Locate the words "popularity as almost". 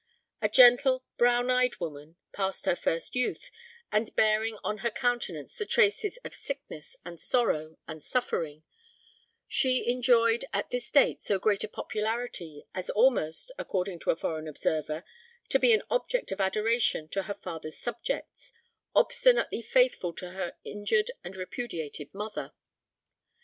11.67-13.51